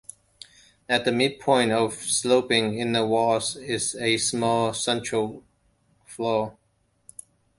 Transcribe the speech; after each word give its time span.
At 0.89 1.05
the 1.05 1.11
midpoint 1.11 1.71
of 1.71 1.91
the 1.95 2.05
sloping 2.05 2.79
inner 2.79 3.05
walls 3.05 3.55
is 3.55 3.93
a 3.93 4.17
small 4.17 4.73
central 4.73 5.43
floor. 6.07 6.57